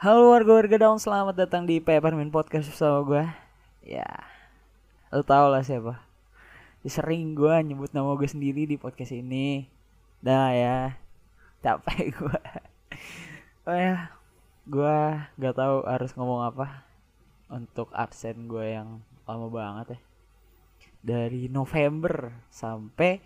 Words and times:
Halo 0.00 0.32
warga-warga 0.32 0.80
daun, 0.80 0.96
selamat 0.96 1.36
datang 1.36 1.68
di 1.68 1.76
Peppermint 1.76 2.32
Podcast 2.32 2.72
bersama 2.72 3.04
gue 3.04 3.24
Ya, 3.84 4.08
lo 5.12 5.20
tau 5.20 5.52
lah 5.52 5.60
siapa. 5.60 6.00
Sering 6.88 7.36
gue 7.36 7.52
nyebut 7.60 7.92
nama 7.92 8.16
gue 8.16 8.24
sendiri 8.24 8.64
di 8.64 8.80
podcast 8.80 9.12
ini. 9.12 9.68
Dah 10.24 10.56
ya, 10.56 10.96
capek 11.60 12.12
gue 12.16 12.40
Oh 13.68 13.76
ya, 13.76 14.08
gue 14.64 14.98
gak 15.36 15.56
tahu 15.60 15.84
harus 15.84 16.16
ngomong 16.16 16.48
apa 16.48 16.80
Untuk 17.52 17.92
absen 17.92 18.48
gue 18.48 18.80
yang 18.80 19.04
lama 19.28 19.52
banget 19.52 19.86
ya. 19.92 20.00
Dari 21.04 21.52
November 21.52 22.32
sampai 22.48 23.20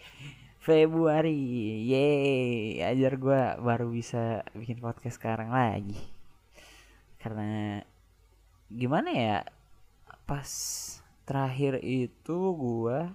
Februari. 0.58 1.38
Yeay 1.86 2.82
Ajar 2.82 3.14
gue 3.14 3.62
baru 3.62 3.86
bisa 3.94 4.42
bikin 4.58 4.82
podcast 4.82 5.22
sekarang 5.22 5.54
lagi 5.54 6.13
Karena 7.24 7.80
Gimana 8.68 9.08
ya 9.08 9.38
Pas 10.28 10.50
terakhir 11.24 11.80
itu 11.80 12.36
gue 12.52 13.08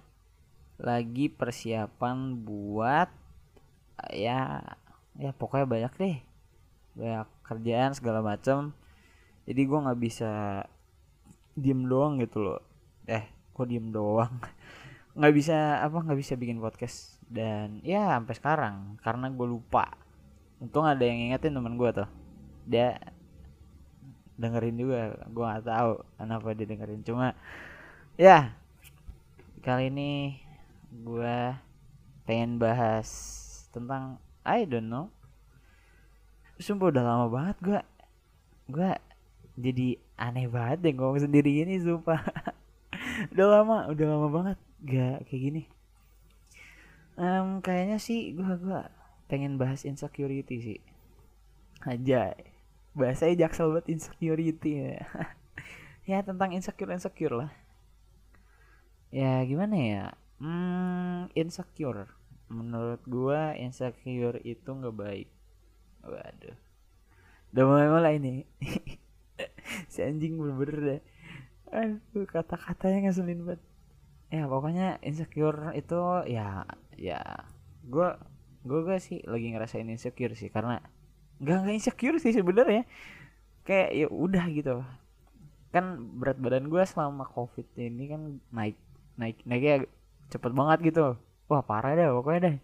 Lagi 0.82 1.30
persiapan 1.30 2.34
buat 2.42 3.06
Ya 4.10 4.66
Ya 5.14 5.30
pokoknya 5.36 5.66
banyak 5.70 5.92
deh. 5.94 6.16
Banyak 6.98 7.28
kerjaan 7.46 7.94
segala 7.94 8.18
macam 8.18 8.74
Jadi 9.46 9.62
gue 9.62 9.78
gak 9.78 10.00
bisa 10.02 10.30
Diem 11.54 11.86
doang 11.86 12.18
gitu 12.18 12.42
loh. 12.42 12.60
Eh 13.06 13.26
kok 13.52 13.68
diem 13.68 13.92
doang? 13.92 14.32
Nggak 15.18 15.34
bisa 15.36 15.82
apa 15.84 16.00
nggak 16.00 16.16
bisa 16.16 16.32
bikin 16.38 16.62
podcast. 16.62 17.20
Dan 17.26 17.84
ya 17.84 18.16
sampai 18.16 18.34
sekarang 18.38 18.96
karena 19.04 19.28
gue 19.28 19.46
lupa. 19.46 19.92
Untung 20.62 20.86
ada 20.88 21.02
yang 21.04 21.30
ingetin 21.30 21.52
teman 21.52 21.76
gue 21.76 21.90
tuh. 21.92 22.08
Dia 22.64 22.96
dengerin 24.40 24.76
juga. 24.80 25.20
Gue 25.28 25.44
nggak 25.44 25.68
tahu 25.68 25.92
kenapa 26.16 26.48
dia 26.56 26.66
dengerin. 26.66 27.04
Cuma 27.04 27.36
ya 28.16 28.56
kali 29.60 29.92
ini 29.92 30.40
gue 30.90 31.36
pengen 32.24 32.56
bahas 32.56 33.08
tentang 33.70 34.16
I 34.42 34.64
don't 34.64 34.88
know. 34.88 35.12
Sumpah 36.56 36.88
udah 36.88 37.04
lama 37.04 37.26
banget 37.28 37.56
gue 37.60 37.80
gue 38.70 38.90
jadi 39.60 39.98
aneh 40.16 40.48
banget 40.48 40.78
deh 40.88 40.92
ngomong 40.96 41.20
sendiri 41.20 41.60
ini 41.64 41.76
sumpah. 41.80 42.20
Udah 43.36 43.46
lama 43.60 43.84
udah 43.92 44.06
lama 44.08 44.28
banget 44.32 44.58
gak 44.80 45.28
kayak 45.28 45.42
gini. 45.44 45.62
Um, 47.20 47.60
kayaknya 47.60 48.00
sih 48.00 48.32
gua 48.32 48.56
gua 48.56 48.88
pengen 49.28 49.60
bahas 49.60 49.84
insecurity 49.84 50.56
sih. 50.64 50.80
Aja 51.84 52.32
bahasanya 52.94 53.46
jaksel 53.46 53.70
buat 53.74 53.86
insecurity 53.86 54.72
ya. 54.96 55.04
Ya 56.08 56.26
tentang 56.26 56.50
insecure 56.50 56.90
insecure 56.90 57.34
lah. 57.38 57.50
Ya 59.14 59.46
gimana 59.46 59.76
ya? 59.78 60.04
Hmm, 60.42 61.30
insecure. 61.38 62.10
Menurut 62.50 62.98
gua 63.06 63.54
insecure 63.54 64.42
itu 64.42 64.66
nggak 64.66 64.96
baik. 64.96 65.28
Waduh. 66.02 66.56
Udah 67.54 67.64
mulai 67.66 67.88
mulai 67.90 68.14
nih. 68.18 68.38
Si 69.92 70.02
anjing 70.02 70.36
bener-bener 70.36 70.78
deh. 70.82 71.00
Aduh 71.70 72.26
kata-katanya 72.26 73.06
ngeselin 73.06 73.46
banget. 73.46 73.62
Ya 74.34 74.50
pokoknya 74.50 74.98
insecure 75.06 75.70
itu 75.78 76.00
ya 76.26 76.66
ya. 76.98 77.22
Gue 77.86 78.18
gue 78.66 78.80
gue 78.82 78.98
sih 78.98 79.22
lagi 79.24 79.54
ngerasain 79.54 79.86
insecure 79.86 80.34
sih 80.34 80.50
karena 80.50 80.82
nggak 81.40 81.56
nggak 81.64 81.76
insecure 81.76 82.16
sih 82.20 82.32
sebenarnya. 82.36 82.84
Kayak 83.64 83.90
ya 83.96 84.06
udah 84.12 84.44
gitu. 84.52 84.84
Kan 85.74 85.84
berat 86.18 86.38
badan 86.38 86.68
gue 86.68 86.82
selama 86.84 87.24
covid 87.28 87.66
ini 87.76 88.04
kan 88.10 88.22
naik 88.52 88.76
naik 89.16 89.36
naiknya 89.48 89.88
cepet 90.30 90.52
banget 90.52 90.92
gitu. 90.92 91.16
Wah 91.50 91.62
parah 91.64 91.96
dah 91.96 92.14
pokoknya 92.14 92.40
deh 92.46 92.56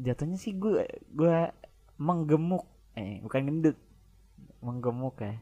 jatuhnya 0.00 0.40
sih 0.40 0.56
gue 0.56 0.88
gue 1.12 1.36
menggemuk. 2.00 2.64
Eh 2.96 3.20
bukan 3.24 3.40
gendut. 3.48 3.76
Menggemuk 4.64 5.20
ya. 5.20 5.36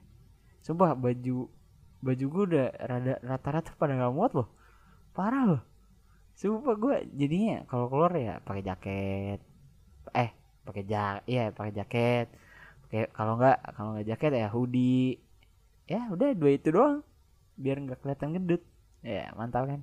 Sumpah 0.65 0.95
baju 0.97 1.49
baju 2.01 2.25
gue 2.33 2.45
udah 2.57 2.67
rada 2.81 3.15
rata-rata 3.21 3.77
pada 3.77 3.97
nggak 3.97 4.15
muat 4.15 4.33
loh. 4.35 4.49
Parah 5.17 5.45
loh. 5.57 5.63
Sumpah 6.35 6.75
gue 6.77 6.97
jadinya 7.15 7.65
kalau 7.69 7.87
keluar 7.93 8.13
ya 8.17 8.41
pakai 8.43 8.63
jaket. 8.65 9.41
Eh 10.17 10.31
pakai 10.65 10.85
jak 10.87 11.25
iya 11.31 11.51
pakai 11.55 11.73
jaket. 11.75 12.27
Kayak 12.91 13.09
kalau 13.15 13.39
nggak 13.39 13.59
kalau 13.77 13.89
nggak 13.97 14.09
jaket 14.15 14.33
ya 14.35 14.49
hoodie. 14.51 15.19
Ya 15.91 16.07
udah 16.11 16.35
dua 16.35 16.51
itu 16.55 16.69
doang. 16.71 17.03
Biar 17.59 17.77
nggak 17.83 18.01
kelihatan 18.03 18.35
gendut. 18.37 18.63
Ya 19.03 19.31
mantap 19.39 19.71
kan? 19.71 19.81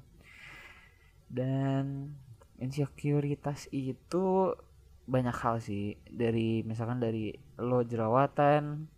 Dan 1.27 2.15
insekuritas 2.59 3.67
itu 3.71 4.55
banyak 5.07 5.35
hal 5.35 5.63
sih. 5.63 5.95
Dari 6.07 6.61
misalkan 6.67 6.99
dari 6.99 7.31
lo 7.57 7.81
jerawatan 7.83 8.91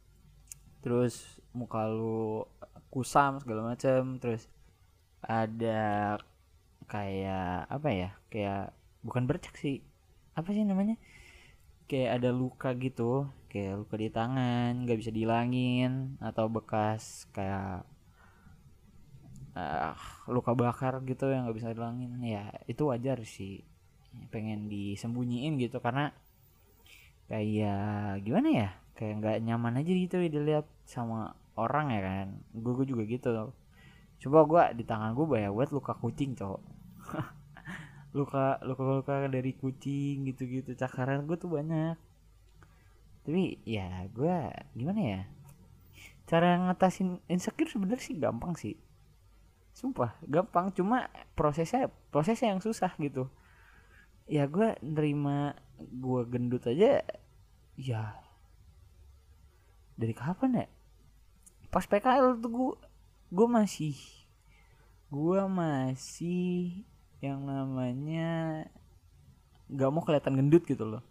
terus 0.79 1.43
muka 1.51 1.85
lo 1.91 2.47
kusam 2.89 3.37
segala 3.43 3.75
macam 3.75 4.15
terus 4.17 4.47
ada 5.19 6.15
kayak 6.87 7.67
apa 7.67 7.89
ya 7.91 8.09
kayak 8.33 8.73
bukan 9.05 9.29
bercak 9.29 9.53
sih. 9.59 9.85
Apa 10.33 10.49
sih 10.55 10.65
namanya 10.65 10.97
kayak 11.89 12.21
ada 12.21 12.29
luka 12.29 12.69
gitu 12.77 13.25
kayak 13.49 13.81
luka 13.81 13.97
di 13.97 14.13
tangan 14.13 14.85
nggak 14.85 14.99
bisa 15.01 15.09
dihilangin 15.09 16.21
atau 16.21 16.45
bekas 16.45 17.25
kayak 17.33 17.81
uh, 19.57 19.97
luka 20.29 20.53
bakar 20.53 21.01
gitu 21.01 21.33
yang 21.33 21.49
nggak 21.49 21.57
bisa 21.57 21.73
dihilangin. 21.73 22.21
Ya 22.21 22.53
itu 22.69 22.85
wajar 22.85 23.25
sih. 23.25 23.65
Pengen 24.29 24.69
disembunyiin 24.69 25.57
gitu 25.57 25.81
karena 25.81 26.13
kayak 27.25 28.21
gimana 28.25 28.49
ya 28.53 28.69
kayak 28.93 29.13
nggak 29.21 29.37
nyaman 29.49 29.81
aja 29.81 29.91
gitu 29.93 30.21
dilihat 30.21 30.69
sama 30.85 31.33
orang 31.57 31.89
ya 31.89 32.01
kan. 32.05 32.27
Gue 32.53 32.85
juga 32.85 33.03
gitu. 33.09 33.29
Coba 34.21 34.39
gue 34.45 34.63
di 34.77 34.83
tangan 34.85 35.17
gue 35.17 35.25
banyak 35.25 35.49
buat 35.49 35.73
luka 35.73 35.97
kucing 35.97 36.37
cowok 36.37 36.78
luka 38.09 38.57
luka 38.65 38.81
luka 38.81 39.13
dari 39.29 39.53
kucing 39.53 40.25
gitu 40.25 40.49
gitu 40.49 40.73
cakaran 40.73 41.29
gue 41.29 41.37
tuh 41.37 41.53
banyak. 41.53 41.97
Tapi 43.25 43.61
ya 43.67 44.09
gue 44.09 44.49
gimana 44.73 45.01
ya? 45.01 45.21
Cara 46.25 46.57
ngatasin 46.57 47.21
insecure 47.29 47.69
sebenarnya 47.69 48.01
sih 48.01 48.17
gampang 48.17 48.53
sih. 48.57 48.75
Sumpah 49.73 50.17
gampang. 50.25 50.73
Cuma 50.73 51.09
prosesnya 51.37 51.93
prosesnya 52.09 52.53
yang 52.53 52.61
susah 52.61 52.93
gitu. 52.97 53.29
Ya 54.25 54.49
gue 54.49 54.77
nerima 54.81 55.53
gue 55.77 56.21
gendut 56.25 56.65
aja 56.65 57.05
ya 57.77 58.03
dari 59.99 60.13
kapan 60.17 60.65
ya? 60.65 60.67
Pas 61.69 61.85
PKL 61.85 62.41
tuh 62.41 62.49
gue 62.49 62.71
gue 63.29 63.47
masih 63.47 63.93
gue 65.09 65.41
masih 65.45 66.88
yang 67.19 67.43
namanya 67.43 68.63
nggak 69.69 69.89
mau 69.91 70.03
kelihatan 70.03 70.39
gendut 70.39 70.63
gitu 70.65 70.83
loh. 70.87 71.03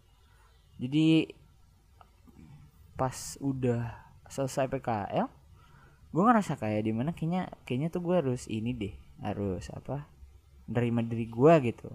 Jadi 0.81 1.31
pas 2.99 3.39
udah 3.39 3.95
selesai 4.27 4.67
PKL 4.67 5.27
gue 6.09 6.23
ngerasa 6.25 6.57
kayak 6.57 6.83
di 6.83 6.91
mana 6.91 7.13
kayaknya 7.13 7.53
kayaknya 7.63 7.87
tuh 7.93 8.01
gue 8.01 8.15
harus 8.17 8.49
ini 8.49 8.73
deh 8.73 8.95
harus 9.21 9.69
apa 9.69 10.09
nerima 10.65 11.05
diri 11.05 11.29
gue 11.29 11.53
gitu. 11.69 11.89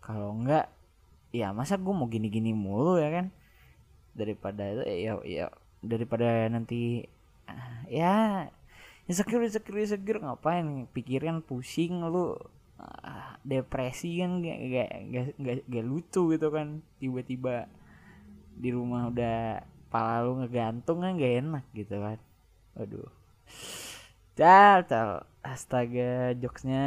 Kalau 0.00 0.32
enggak 0.32 0.72
ya 1.30 1.52
masa 1.52 1.76
gue 1.76 1.92
mau 1.92 2.08
gini-gini 2.08 2.56
mulu 2.56 2.96
ya 2.96 3.12
kan? 3.12 3.26
Daripada 4.16 4.64
itu 4.72 4.82
ya 4.88 5.12
ya 5.22 5.46
daripada 5.84 6.48
nanti 6.50 7.04
ya 7.86 8.48
insecure 9.06 9.44
insecure 9.44 9.78
insecure 9.84 10.20
ngapain 10.24 10.88
pikiran 10.90 11.44
pusing 11.44 12.02
lu 12.02 12.34
depresi 13.48 14.20
kan 14.20 14.44
gak 14.44 14.58
gak, 14.68 14.90
gak, 15.40 15.58
gak, 15.64 15.84
lucu 15.88 16.36
gitu 16.36 16.48
kan. 16.52 16.84
Tiba-tiba 17.00 17.64
di 18.58 18.68
rumah 18.74 19.08
udah 19.08 19.64
pala 19.88 20.20
lu 20.28 20.44
ngegantung 20.44 21.00
kan 21.00 21.16
gak 21.16 21.34
enak 21.40 21.64
gitu 21.72 21.96
kan. 21.96 22.18
Aduh. 22.76 23.08
Cal 24.36 24.84
cal. 24.84 25.24
Astaga 25.40 26.36
jokesnya 26.36 26.84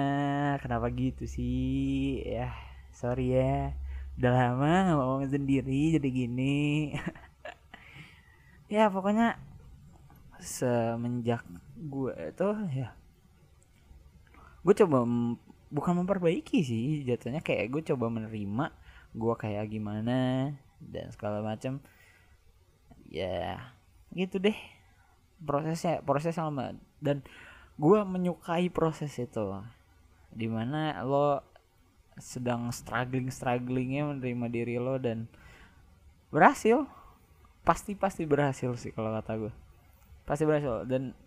kenapa 0.61 0.93
gitu 0.93 1.25
sih? 1.25 2.21
Ya 2.21 2.53
sorry 2.93 3.33
ya. 3.33 3.73
Udah 4.21 4.31
lama 4.31 4.93
ngomong 4.93 5.25
sendiri 5.33 5.97
jadi 5.97 6.09
gini. 6.13 6.55
Ya 8.71 8.87
pokoknya 8.87 9.35
semenjak 10.39 11.43
gue 11.75 12.15
tuh 12.39 12.55
ya. 12.71 12.95
Gue 14.63 14.71
coba 14.71 15.03
bukan 15.71 16.03
memperbaiki 16.03 16.61
sih 16.61 17.07
jatuhnya 17.07 17.39
kayak 17.39 17.71
gue 17.71 17.81
coba 17.95 18.11
menerima 18.11 18.65
gue 19.15 19.33
kayak 19.39 19.71
gimana 19.71 20.51
dan 20.83 21.07
segala 21.15 21.39
macam 21.39 21.79
ya 23.11 23.59
gitu 24.11 24.39
deh 24.39 24.55
prosesnya 25.41 26.05
proses 26.05 26.37
lama. 26.37 26.77
Dan 27.01 27.25
gue 27.75 27.99
menyukai 28.05 28.69
proses 28.69 29.11
itu 29.17 29.45
di 30.31 30.47
mana 30.47 31.01
lo 31.03 31.43
sedang 32.15 32.69
struggling 32.69 33.33
strugglingnya 33.33 34.15
menerima 34.15 34.47
diri 34.47 34.75
lo 34.77 35.01
dan 35.01 35.25
berhasil. 36.29 36.85
Pasti 37.61 37.93
pasti 37.93 38.25
berhasil 38.25 38.73
sih 38.77 38.93
kalau 38.93 39.13
kata 39.13 39.33
gue 39.37 39.53
pasti 40.25 40.45
berhasil. 40.45 40.85
Dan 40.85 41.17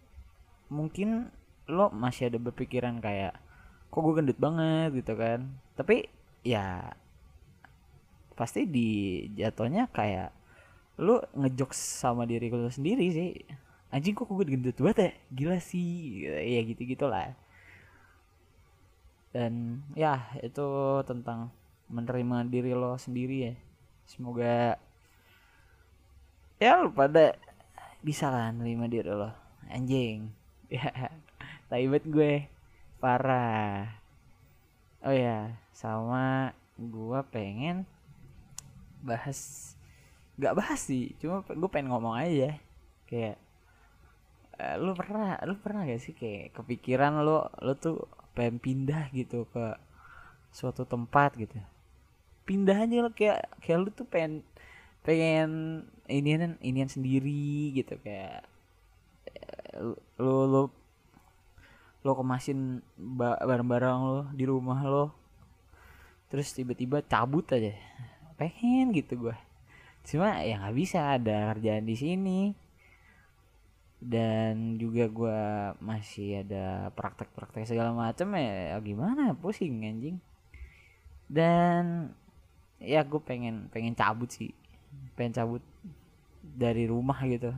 mungkin 0.71 1.31
lo 1.69 1.91
masih 1.91 2.31
ada 2.31 2.39
berpikiran 2.39 3.03
kayak 3.03 3.35
kok 3.95 4.03
gue 4.03 4.15
gendut 4.19 4.39
banget 4.43 4.91
gitu 4.99 5.15
kan. 5.15 5.47
Tapi 5.79 6.11
ya 6.43 6.91
pasti 8.35 8.67
di 8.67 9.23
jatuhnya 9.39 9.87
kayak 9.95 10.35
lo 10.99 11.23
ngejok 11.39 11.71
sama 11.71 12.27
diri 12.27 12.51
lo 12.51 12.67
sendiri 12.67 13.07
sih. 13.15 13.31
Anjing 13.95 14.19
kok 14.19 14.27
gue 14.27 14.43
gendut 14.43 14.75
banget 14.83 14.99
ya? 14.99 15.11
Gila 15.31 15.59
sih. 15.63 16.27
Ya 16.27 16.61
gitu 16.67 16.83
gitulah 16.83 17.39
dan 19.35 19.83
ya 19.99 20.31
itu 20.47 21.03
tentang 21.03 21.51
menerima 21.91 22.47
diri 22.47 22.71
lo 22.71 22.95
sendiri 22.95 23.51
ya. 23.51 23.55
Semoga 24.07 24.79
ya 26.63 26.79
lo 26.79 26.95
pada 26.95 27.35
bisa 27.99 28.31
lah 28.31 28.55
menerima 28.55 28.87
diri 28.87 29.11
lo. 29.11 29.35
Anjing. 29.69 30.31
Ya 30.73 30.91
taibet 31.69 32.03
gue 32.09 32.49
parah. 33.05 34.01
Oh 35.05 35.13
ya 35.13 35.61
sama 35.77 36.57
gue 36.81 37.21
pengen 37.29 37.85
bahas 39.05 39.73
nggak 40.41 40.57
bahas 40.57 40.81
sih 40.81 41.13
cuma 41.21 41.45
gue 41.45 41.69
pengen 41.69 41.93
ngomong 41.93 42.17
aja. 42.17 42.57
Kayak 43.05 43.37
uh, 44.57 44.81
lu 44.81 44.97
pernah 44.97 45.37
lu 45.45 45.61
pernah 45.61 45.85
gak 45.85 46.01
sih 46.01 46.17
kayak 46.17 46.57
kepikiran 46.57 47.21
lu 47.21 47.45
lu 47.61 47.77
tuh 47.77 48.09
pengen 48.33 48.57
pindah 48.57 49.13
gitu 49.13 49.45
ke 49.53 49.77
suatu 50.49 50.89
tempat 50.89 51.37
gitu? 51.37 51.61
Pindah 52.49 52.89
aja 52.89 53.05
lo 53.05 53.13
kayak 53.13 53.53
kayak 53.61 53.79
lu 53.85 53.93
tuh 53.93 54.09
pengen 54.09 54.41
pengen 55.05 55.85
inian 56.09 56.57
inian 56.65 56.89
sendiri 56.89 57.77
gitu 57.77 58.01
kayak 58.01 58.49
lu 60.17 60.49
lu 60.49 60.63
lo 62.05 62.13
kemasin 62.13 62.85
barang-barang 63.41 63.99
lo 64.05 64.21
di 64.37 64.45
rumah 64.45 64.85
lo. 64.85 65.17
Terus 66.29 66.53
tiba-tiba 66.53 67.01
cabut 67.01 67.49
aja. 67.49 67.73
Pengen 68.37 68.93
gitu 68.93 69.31
gue 69.31 69.37
cuma 70.05 70.45
ya 70.45 70.61
nggak 70.61 70.77
bisa 70.77 71.17
ada 71.17 71.57
kerjaan 71.57 71.89
di 71.89 71.97
sini. 71.97 72.41
Dan 74.05 74.77
juga 74.77 75.09
gue 75.09 75.41
masih 75.81 76.45
ada 76.45 76.93
praktek-praktek 76.93 77.65
segala 77.65 77.97
macam 77.97 78.37
ya, 78.37 78.77
ya 78.77 78.79
gimana 78.85 79.33
pusing 79.33 79.81
anjing. 79.81 80.21
Dan 81.25 82.13
ya 82.85 83.01
gue 83.01 83.21
pengen 83.25 83.73
pengen 83.73 83.97
cabut 83.97 84.29
sih. 84.29 84.53
Pengen 85.17 85.33
cabut 85.33 85.65
dari 86.45 86.85
rumah 86.85 87.17
gitu. 87.25 87.57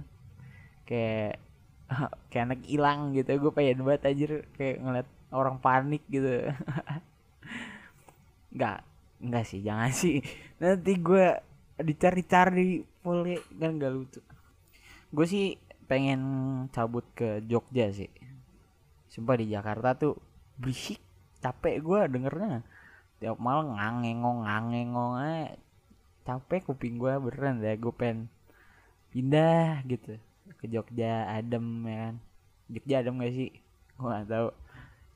Kayak 0.87 1.43
kayak 2.31 2.45
anak 2.53 2.61
hilang 2.67 3.15
gitu 3.15 3.31
gue 3.39 3.53
pengen 3.55 3.87
banget 3.87 4.03
aja 4.11 4.25
kayak 4.59 4.77
ngeliat 4.83 5.09
orang 5.31 5.57
panik 5.59 6.03
gitu. 6.11 6.51
Nggak 8.57 8.79
nggak 9.17 9.45
sih 9.49 9.61
jangan 9.65 9.91
sih. 9.93 10.21
Nanti 10.61 10.93
gue 11.01 11.27
dicari-cari 11.81 12.85
boleh 13.01 13.41
kan 13.61 13.77
gak 13.77 13.93
lucu. 13.93 14.21
Gue 15.13 15.27
sih 15.29 15.47
pengen 15.87 16.21
cabut 16.73 17.05
ke 17.17 17.45
Jogja 17.45 17.93
sih. 17.93 18.11
Sumpah 19.13 19.37
di 19.41 19.53
Jakarta 19.53 19.97
tuh 19.97 20.15
berisik 20.57 21.01
capek 21.41 21.81
gue 21.81 22.01
dengernya. 22.13 22.61
Tiap 23.21 23.41
malam 23.41 23.77
ngangengong 23.77 24.45
ngangengong 24.45 25.15
aja 25.21 25.57
capek 26.27 26.67
kuping 26.67 26.99
gue 26.99 27.15
beneran 27.23 27.63
deh 27.63 27.79
gue 27.79 27.95
pengen 27.95 28.27
pindah 29.15 29.87
gitu 29.87 30.19
ke 30.55 30.67
Jogja 30.71 31.27
adem 31.27 31.83
ya 31.87 31.97
kan? 32.09 32.15
Jogja 32.71 32.95
adem 33.03 33.15
gak 33.19 33.35
sih? 33.35 33.51
Gue 33.99 34.09
gak 34.11 34.29
tahu. 34.31 34.49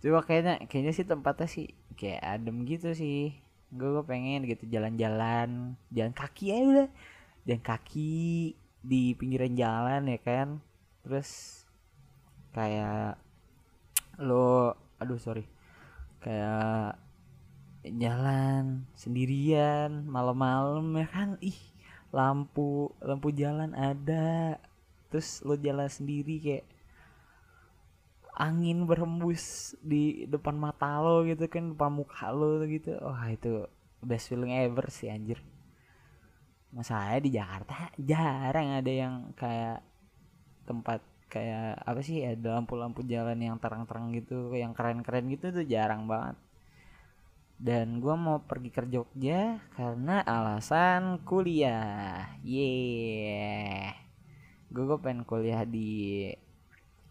Coba 0.01 0.21
kayaknya 0.25 0.55
kayaknya 0.67 0.93
sih 0.97 1.07
tempatnya 1.07 1.47
sih 1.47 1.67
kayak 1.95 2.23
adem 2.25 2.65
gitu 2.67 2.91
sih. 2.97 3.37
Gue 3.71 4.03
pengen 4.03 4.49
gitu 4.49 4.67
jalan-jalan 4.67 5.79
jalan 5.95 6.15
kaki 6.17 6.51
aja 6.51 6.67
udah. 6.67 6.89
Jalan 7.47 7.63
kaki 7.63 8.13
di 8.81 9.03
pinggiran 9.15 9.55
jalan 9.55 10.09
ya 10.09 10.19
kan? 10.19 10.49
Terus 11.05 11.63
kayak 12.57 13.21
lo 14.19 14.75
aduh 14.99 15.21
sorry. 15.21 15.45
Kayak 16.21 16.99
jalan 17.85 18.85
sendirian 18.97 20.05
malam-malam 20.05 20.93
ya 20.97 21.09
kan? 21.09 21.29
Ih 21.41 21.57
lampu 22.11 22.91
lampu 22.99 23.31
jalan 23.31 23.71
ada 23.73 24.59
terus 25.11 25.43
lo 25.43 25.59
jalan 25.59 25.91
sendiri 25.91 26.39
kayak 26.39 26.67
angin 28.41 28.89
berhembus 28.89 29.77
di 29.83 30.25
depan 30.25 30.57
mata 30.57 30.97
lo 31.03 31.27
gitu 31.27 31.45
kan 31.51 31.77
depan 31.77 31.93
muka 31.93 32.31
lo 32.33 32.63
gitu. 32.65 32.97
Wah 33.03 33.29
itu 33.29 33.69
best 34.01 34.31
feeling 34.31 34.57
ever 34.57 34.87
sih 34.89 35.13
anjir. 35.13 35.43
Masalahnya 36.73 37.21
di 37.21 37.31
Jakarta 37.35 37.91
jarang 37.99 38.79
ada 38.79 38.93
yang 38.93 39.35
kayak 39.35 39.83
tempat 40.65 41.03
kayak 41.31 41.83
apa 41.83 42.01
sih 42.03 42.23
ada 42.23 42.59
lampu-lampu 42.59 43.03
jalan 43.07 43.39
yang 43.39 43.59
terang-terang 43.59 44.15
gitu 44.15 44.55
yang 44.55 44.73
keren-keren 44.73 45.29
gitu 45.29 45.51
tuh 45.51 45.67
jarang 45.67 46.07
banget. 46.07 46.39
Dan 47.61 48.01
gue 48.01 48.15
mau 48.17 48.41
pergi 48.41 48.73
ke 48.73 48.89
Jogja 48.89 49.61
karena 49.77 50.25
alasan 50.25 51.21
kuliah. 51.29 52.41
Yeah 52.41 54.10
gue 54.71 54.85
gue 54.87 54.99
pengen 55.03 55.27
kuliah 55.27 55.67
di 55.67 56.31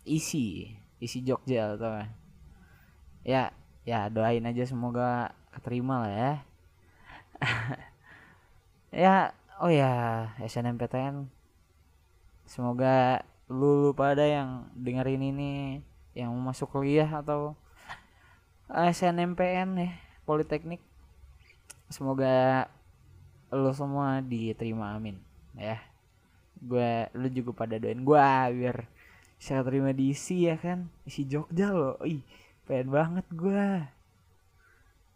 isi 0.08 0.72
isi 1.04 1.20
Jogja 1.28 1.76
atau 1.76 2.00
ya 3.28 3.52
ya 3.84 4.08
doain 4.08 4.48
aja 4.48 4.64
semoga 4.64 5.36
keterima 5.52 6.08
lah 6.08 6.14
ya. 6.14 6.34
Ya 8.90 9.38
oh 9.62 9.70
ya 9.70 10.34
SNMPTN 10.42 11.30
semoga 12.50 13.22
lu, 13.46 13.86
lu 13.86 13.92
pada 13.94 14.26
yang 14.26 14.66
dengerin 14.74 15.22
ini 15.22 15.52
yang 16.18 16.34
mau 16.34 16.50
masuk 16.50 16.74
kuliah 16.74 17.06
atau 17.06 17.54
SNMPN 18.66 19.70
ya 19.78 19.90
Politeknik. 20.26 20.82
Semoga 21.94 22.66
lu 23.54 23.70
semua 23.78 24.26
diterima 24.26 24.98
amin. 24.98 25.22
Ya 25.54 25.89
gue 26.60 27.08
lu 27.16 27.28
juga 27.32 27.52
pada 27.56 27.80
doain 27.80 28.04
gue 28.04 28.28
biar 28.60 28.78
bisa 29.40 29.64
terima 29.64 29.96
di 29.96 30.12
isi 30.12 30.52
ya 30.52 30.60
kan? 30.60 30.92
Isi 31.08 31.24
Jogja 31.24 31.72
loh 31.72 31.96
ih 32.04 32.20
pengen 32.68 32.92
banget 32.92 33.26
gue 33.32 33.68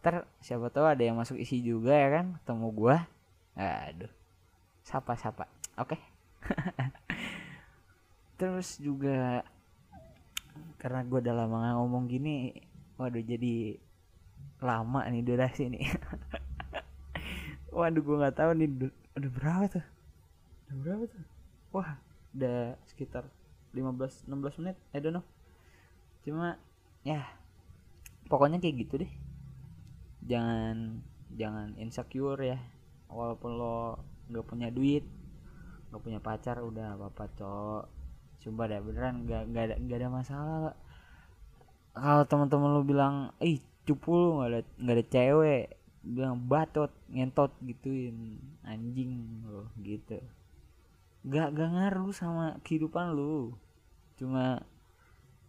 ter 0.00 0.24
siapa 0.40 0.68
tahu 0.72 0.84
ada 0.88 1.00
yang 1.04 1.20
masuk 1.20 1.36
isi 1.36 1.60
juga 1.60 1.92
ya 1.92 2.08
kan? 2.20 2.26
Ketemu 2.40 2.68
gue 2.72 2.96
aduh 3.54 4.12
sapa 4.80 5.12
sapa 5.20 5.44
oke. 5.76 5.92
Okay. 5.92 6.00
terus 8.40 8.80
juga 8.80 9.44
karena 10.80 11.04
gue 11.04 11.20
udah 11.20 11.34
lama 11.44 11.76
ngomong 11.80 12.08
gini 12.08 12.52
waduh 12.96 13.20
jadi 13.20 13.76
lama 14.64 15.04
nih 15.12 15.20
durasi 15.20 15.68
nih. 15.68 15.84
Waduh 17.74 18.06
gue 18.06 18.16
nggak 18.22 18.38
tahu 18.38 18.50
nih 18.54 18.70
udah 19.18 19.30
berapa 19.34 19.64
tuh? 19.66 19.84
Udah 20.70 20.76
berapa 20.78 21.04
tuh 21.10 21.33
wah 21.74 21.98
udah 22.38 22.78
sekitar 22.86 23.26
15 23.74 24.30
16 24.30 24.62
menit. 24.62 24.78
I 24.94 25.02
don't 25.02 25.18
know. 25.18 25.26
Cuma 26.22 26.56
ya 27.02 27.26
pokoknya 28.30 28.62
kayak 28.62 28.86
gitu 28.86 29.02
deh. 29.02 29.12
Jangan 30.24 31.02
jangan 31.34 31.74
insecure 31.82 32.38
ya. 32.38 32.62
Walaupun 33.10 33.50
lo 33.58 33.98
nggak 34.30 34.46
punya 34.46 34.68
duit 34.72 35.04
nggak 35.94 36.02
punya 36.02 36.18
pacar 36.18 36.58
udah 36.58 36.98
apa 36.98 37.06
apa 37.06 37.24
cowok 37.38 37.84
coba 38.42 38.62
deh 38.66 38.82
beneran 38.82 39.22
nggak 39.22 39.42
nggak 39.46 39.64
ada 39.70 39.74
nggak 39.78 39.98
ada 40.02 40.08
masalah 40.10 40.74
kalau 41.94 42.24
teman-teman 42.26 42.70
lo 42.74 42.82
bilang 42.82 43.30
ih 43.38 43.62
cupu 43.86 44.10
lu 44.10 44.42
nggak 44.42 44.50
ada 44.50 44.60
nggak 44.80 44.96
ada 44.98 45.04
cewek 45.06 45.64
bilang 46.02 46.36
batot 46.50 46.90
ngentot 47.14 47.54
gituin 47.62 48.42
anjing 48.66 49.46
lo 49.46 49.70
gitu 49.86 50.18
nggak 51.24 51.56
gak 51.56 51.70
ngaruh 51.72 52.12
sama 52.12 52.60
kehidupan 52.60 53.16
lu. 53.16 53.56
Cuma 54.20 54.60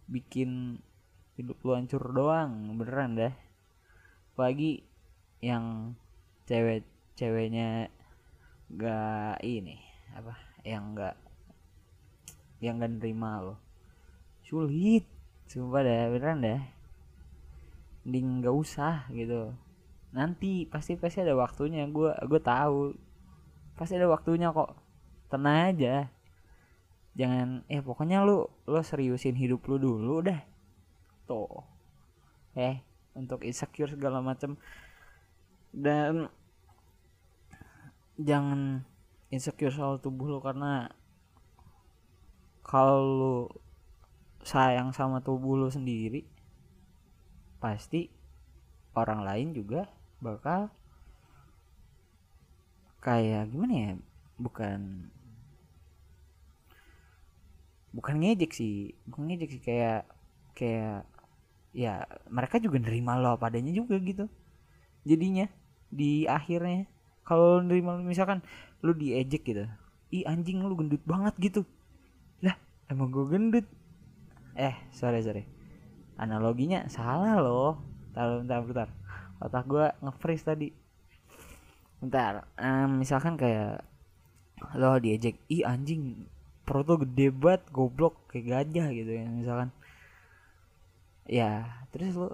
bikin 0.08 0.80
hidup 1.36 1.60
lu 1.60 1.76
hancur 1.76 2.00
doang 2.16 2.72
beneran 2.80 3.12
deh 3.12 3.34
pagi 4.32 4.80
yang 5.44 5.92
cewek 6.48 6.88
ceweknya 7.12 7.92
gak 8.72 9.36
ini 9.44 9.76
apa 10.16 10.32
yang 10.64 10.96
gak 10.96 11.16
yang 12.64 12.80
gak 12.80 12.96
nerima 12.96 13.44
lo. 13.44 13.60
Sulit 14.48 15.04
sumpah 15.44 15.84
dah 15.84 16.08
beneran 16.08 16.40
dah. 16.40 16.62
Mending 18.06 18.40
nggak 18.40 18.54
usah 18.54 19.10
gitu. 19.12 19.52
Nanti 20.14 20.64
pasti 20.70 20.96
pasti 20.96 21.20
ada 21.20 21.36
waktunya 21.36 21.84
gue 21.90 22.16
gue 22.16 22.40
tahu. 22.40 22.96
Pasti 23.76 23.98
ada 23.98 24.08
waktunya 24.08 24.54
kok 24.54 24.85
tenang 25.32 25.74
aja. 25.74 26.10
Jangan 27.16 27.64
eh 27.72 27.80
pokoknya 27.80 28.22
lu 28.22 28.44
lo 28.68 28.80
seriusin 28.84 29.38
hidup 29.38 29.64
lu 29.66 29.76
dulu 29.80 30.24
dah. 30.26 30.40
Tuh. 31.24 31.64
Eh 32.56 32.82
untuk 33.16 33.42
insecure 33.42 33.96
segala 33.96 34.20
macam 34.20 34.60
dan 35.72 36.28
jangan 38.20 38.84
insecure 39.32 39.72
soal 39.72 39.96
tubuh 40.00 40.28
lo 40.28 40.38
karena 40.44 40.92
kalau 42.60 43.00
lu 43.00 43.36
sayang 44.44 44.92
sama 44.92 45.24
tubuh 45.24 45.56
lu 45.56 45.68
sendiri 45.72 46.22
pasti 47.58 48.12
orang 48.96 49.24
lain 49.24 49.48
juga 49.56 49.88
bakal 50.20 50.72
kayak 53.00 53.52
gimana 53.52 53.74
ya? 53.74 53.92
Bukan 54.36 55.08
bukan 57.96 58.20
ngejek 58.20 58.52
sih 58.52 58.92
bukan 59.08 59.32
ngejek 59.32 59.50
sih 59.56 59.62
kayak 59.64 60.04
kayak 60.52 61.08
ya 61.72 62.04
mereka 62.28 62.60
juga 62.60 62.76
nerima 62.76 63.16
lo 63.16 63.40
apa 63.40 63.48
adanya 63.48 63.72
juga 63.72 63.96
gitu 63.96 64.28
jadinya 65.06 65.48
di 65.90 66.26
akhirnya. 66.26 66.90
Kalau 67.26 67.58
nerima 67.58 67.98
misalkan 67.98 68.42
lu 68.82 68.94
diejek 68.94 69.42
gitu 69.42 69.66
ih 70.14 70.22
anjing 70.22 70.62
lu 70.62 70.78
gendut 70.78 71.02
banget 71.02 71.34
gitu. 71.42 71.62
Lah 72.42 72.54
emang 72.86 73.10
gue 73.10 73.26
gendut. 73.26 73.66
Eh 74.54 74.74
sorry 74.94 75.22
sorry. 75.22 75.42
Analoginya 76.14 76.86
salah 76.86 77.42
loh. 77.42 77.82
Bentar 78.14 78.26
bentar 78.42 78.60
bentar. 78.62 78.88
Otak 79.42 79.64
gue 79.66 79.86
nge-freeze 80.06 80.46
tadi. 80.46 80.68
Bentar 81.98 82.46
um, 82.54 83.02
misalkan 83.02 83.34
kayak 83.34 83.82
lo 84.78 85.02
diejek 85.02 85.42
ih 85.50 85.66
anjing 85.66 86.30
perut 86.66 86.86
lo 86.90 86.96
gede 87.06 87.30
banget 87.30 87.62
goblok 87.70 88.26
kayak 88.26 88.46
gajah 88.50 88.88
gitu 88.90 89.10
ya 89.14 89.24
misalkan. 89.30 89.70
Ya 91.26 91.82
terus 91.94 92.18
lo 92.18 92.28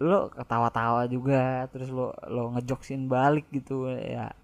lo 0.00 0.28
ketawa-tawa 0.32 1.08
juga 1.08 1.68
terus 1.72 1.88
lo 1.88 2.12
lo 2.28 2.52
ngejoksin 2.52 3.08
balik 3.08 3.48
gitu 3.48 3.88
ya. 3.88 4.36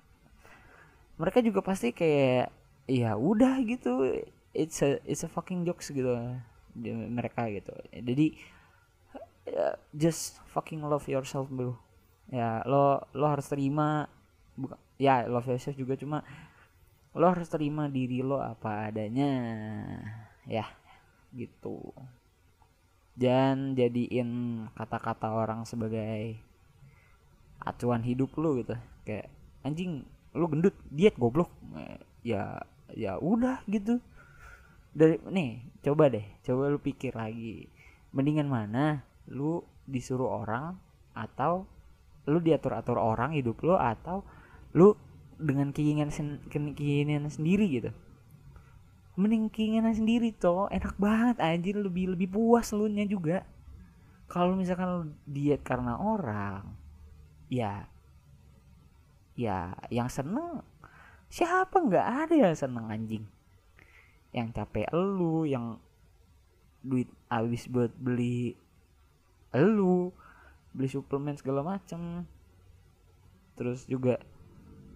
Mereka 1.21 1.45
juga 1.45 1.61
pasti 1.61 1.93
kayak 1.93 2.49
ya 2.89 3.15
udah 3.15 3.61
gitu 3.63 4.25
it's 4.57 4.81
a 4.83 4.99
it's 5.05 5.23
a 5.23 5.31
fucking 5.31 5.63
jokes 5.69 5.93
gitu 5.93 6.17
mereka 7.13 7.47
gitu. 7.53 7.73
Jadi 7.93 8.41
ya, 9.45 9.77
just 9.93 10.41
fucking 10.57 10.81
love 10.81 11.05
yourself 11.05 11.53
bro. 11.53 11.77
Ya 12.33 12.65
lo 12.65 13.05
lo 13.13 13.29
harus 13.29 13.45
terima 13.49 14.09
bukan 14.57 14.77
ya 15.01 15.25
love 15.29 15.49
yourself 15.49 15.77
juga 15.77 15.97
cuma 15.97 16.25
lo 17.13 17.29
harus 17.29 17.49
terima 17.53 17.93
diri 17.93 18.25
lo 18.25 18.41
apa 18.41 18.89
adanya. 18.89 19.31
Ya 20.49 20.65
gitu. 21.37 21.93
Jangan 23.21 23.77
jadiin 23.77 24.29
kata-kata 24.73 25.37
orang 25.37 25.69
sebagai 25.69 26.41
acuan 27.61 28.01
hidup 28.01 28.33
lo 28.41 28.57
gitu. 28.57 28.75
Kayak 29.05 29.29
anjing 29.61 30.09
lo 30.33 30.49
gendut 30.49 30.77
diet 30.89 31.17
goblok. 31.21 31.53
Ya 32.25 32.65
ya 32.97 33.21
udah 33.21 33.61
gitu. 33.69 34.01
Dari 34.93 35.21
nih 35.29 35.65
coba 35.85 36.09
deh 36.09 36.25
coba 36.45 36.73
lu 36.73 36.81
pikir 36.81 37.13
lagi. 37.13 37.69
Mendingan 38.13 38.49
mana 38.49 39.05
lu 39.29 39.65
disuruh 39.85 40.45
orang 40.45 40.81
atau 41.13 41.69
lu 42.25 42.39
diatur 42.41 42.73
atur 42.79 42.97
orang 42.97 43.37
hidup 43.37 43.61
lu 43.61 43.77
atau 43.77 44.25
lu 44.73 44.97
dengan 45.43 45.75
keinginan 45.75 46.15
sen 46.15 46.39
keinginan 46.49 47.29
sendiri 47.29 47.67
gitu. 47.69 47.91
Mending 49.19 49.53
keinginan 49.53 49.93
sendiri 49.93 50.33
toh 50.33 50.71
enak 50.73 50.97
banget 50.97 51.37
anjir. 51.43 51.77
Lebih 51.77 52.17
lebih 52.17 52.33
puas 52.33 52.73
lu 52.73 52.89
nya 52.89 53.05
juga. 53.05 53.45
Kalau 54.31 54.57
misalkan 54.57 54.89
lu 54.89 55.03
diet 55.29 55.61
karena 55.61 56.01
orang 56.01 56.65
ya 57.53 57.85
ya 59.37 59.77
yang 59.93 60.09
seneng 60.09 60.65
siapa? 61.29 61.77
Nggak 61.77 62.07
ada 62.29 62.35
yang 62.35 62.57
seneng 62.57 62.89
anjing. 62.89 63.25
Yang 64.33 64.49
capek 64.57 64.89
lu 64.97 65.45
yang 65.45 65.77
duit 66.81 67.07
habis 67.29 67.69
buat 67.69 67.93
beli 67.95 68.57
lu 69.53 70.11
beli 70.73 70.89
suplemen 70.89 71.37
segala 71.37 71.61
macem. 71.61 72.25
Terus 73.61 73.85
juga 73.85 74.17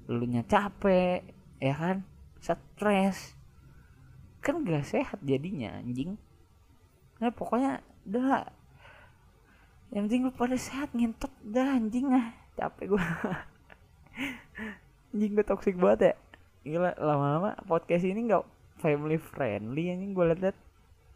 lu 0.07 0.23
nya 0.27 0.47
capek 0.47 1.27
ya 1.59 1.75
kan? 1.75 2.07
Stres. 2.39 3.35
Kan 4.39 4.63
gak 4.63 4.87
sehat 4.87 5.19
jadinya 5.23 5.83
anjing. 5.83 6.15
Nah 7.19 7.35
pokoknya 7.35 7.83
dah. 8.07 8.47
Yang 9.91 10.03
penting 10.07 10.23
lu 10.31 10.33
pada 10.35 10.55
sehat 10.55 10.95
ngentot 10.95 11.33
dah 11.43 11.75
anjing. 11.75 12.07
Ah 12.15 12.47
capek 12.57 12.97
gua. 12.97 13.03
Anjing 15.13 15.33
gue 15.37 15.47
toxic 15.47 15.77
banget 15.77 16.01
ya. 16.01 16.15
Gila 16.67 16.91
lama-lama 16.99 17.55
podcast 17.69 18.05
ini 18.05 18.27
nggak 18.27 18.45
family 18.81 19.21
friendly 19.21 19.93
anjing. 19.93 20.13
Gue 20.13 20.25
liat-liat. 20.33 20.57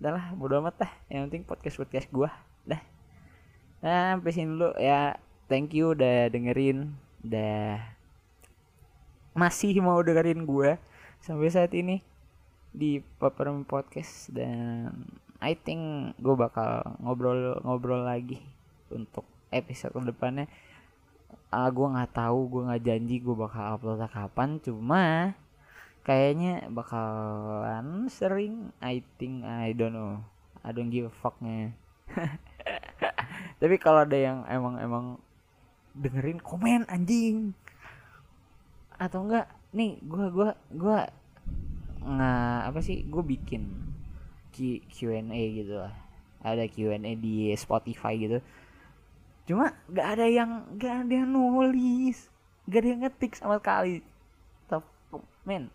Dah 0.01 0.17
lah 0.17 0.25
bodo 0.35 0.61
amat 0.65 0.87
dah. 0.87 0.93
Yang 1.13 1.23
penting 1.29 1.43
podcast 1.45 1.77
podcast 1.81 2.09
gua 2.09 2.33
dah. 2.65 2.81
Nah 3.85 4.17
sampai 4.17 4.33
sini 4.33 4.49
dulu 4.57 4.71
ya. 4.81 5.17
Thank 5.51 5.75
you 5.75 5.93
udah 5.93 6.31
dengerin. 6.31 6.95
Udah 7.27 7.83
masih 9.31 9.79
mau 9.79 10.03
dengerin 10.03 10.43
gue 10.43 10.75
sampai 11.23 11.49
saat 11.53 11.71
ini 11.77 12.03
di 12.71 13.03
Papermi 13.19 13.67
Podcast 13.67 14.31
dan 14.31 14.91
I 15.41 15.55
think 15.57 16.15
gue 16.19 16.35
bakal 16.35 16.99
ngobrol-ngobrol 17.03 18.07
lagi 18.07 18.39
untuk 18.91 19.25
episode 19.51 19.95
ke 19.95 20.13
depannya. 20.13 20.47
Uh, 21.51 21.67
gue 21.71 21.87
nggak 21.87 22.15
tahu 22.15 22.47
gue 22.47 22.63
nggak 22.71 22.85
janji 22.87 23.17
gue 23.19 23.35
bakal 23.35 23.75
upload 23.75 24.03
kapan 24.07 24.63
cuma 24.63 25.35
kayaknya 26.07 26.67
bakalan 26.71 28.07
sering. 28.11 28.71
I 28.79 29.03
think 29.19 29.47
I 29.47 29.75
don't 29.75 29.95
know. 29.95 30.23
I 30.63 30.71
don't 30.71 30.93
give 30.93 31.09
a 31.09 31.15
fucknya. 31.15 31.75
Tapi 33.61 33.77
kalau 33.79 34.05
ada 34.05 34.19
yang 34.19 34.45
emang 34.47 34.77
emang 34.79 35.07
dengerin 35.97 36.39
komen 36.39 36.87
anjing 36.87 37.57
atau 39.01 39.25
enggak 39.25 39.49
nih 39.73 39.97
gua 40.05 40.27
gua 40.29 40.51
gua 40.69 40.99
nggak 42.01 42.61
apa 42.73 42.81
sih 42.81 43.05
gue 43.05 43.21
bikin 43.21 43.63
Q 44.51 44.83
Q&A 44.89 45.43
gitu 45.53 45.75
lah. 45.79 45.95
Ada 46.41 46.65
Q&A 46.67 47.13
di 47.21 47.53
Spotify 47.55 48.17
gitu. 48.17 48.39
Cuma 49.45 49.77
nggak 49.87 50.09
ada 50.17 50.27
yang 50.27 50.51
nggak 50.75 50.95
ada 51.07 51.13
yang 51.13 51.29
nulis. 51.31 52.33
Nggak 52.65 52.81
ada 52.81 52.89
yang 52.89 53.01
ngetik 53.05 53.33
sama 53.37 53.61
sekali. 53.61 54.01
Top 54.67 54.85
men. 55.45 55.69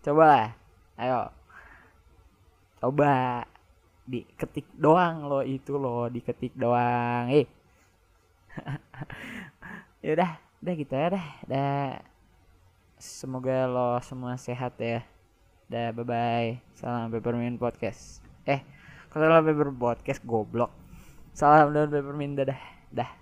Coba 0.00 0.22
lah 0.24 0.48
ayo. 0.96 1.20
Coba 2.80 3.44
diketik 4.08 4.66
doang 4.74 5.28
lo 5.28 5.44
itu 5.44 5.76
lo 5.76 6.08
diketik 6.08 6.56
doang. 6.56 7.28
Eh. 7.30 7.46
Ya 10.00 10.16
udah 10.16 10.32
udah 10.64 10.74
gitu 10.80 10.94
ya 10.96 11.08
dah. 11.12 11.26
Dah 11.44 12.09
semoga 13.00 13.64
lo 13.64 13.96
semua 14.04 14.36
sehat 14.36 14.76
ya. 14.76 15.00
Dah 15.72 15.90
bye 15.96 16.04
bye 16.04 16.50
salam 16.76 17.08
peppermint 17.08 17.56
podcast. 17.56 18.20
Eh 18.44 18.60
kalau 19.08 19.32
lo 19.32 19.40
pepper 19.40 19.72
podcast? 19.72 20.20
Goblok. 20.22 20.70
Salam 21.32 21.72
dan 21.72 21.88
peppermint 21.88 22.36
dadah. 22.36 22.60
Dah 22.92 23.19